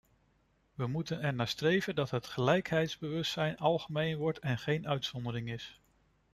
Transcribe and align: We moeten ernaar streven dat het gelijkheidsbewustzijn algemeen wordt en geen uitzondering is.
We 0.75 0.87
moeten 0.87 1.21
ernaar 1.21 1.47
streven 1.47 1.95
dat 1.95 2.09
het 2.09 2.25
gelijkheidsbewustzijn 2.27 3.57
algemeen 3.57 4.17
wordt 4.17 4.39
en 4.39 4.57
geen 4.57 4.87
uitzondering 4.87 5.49
is. 5.51 5.79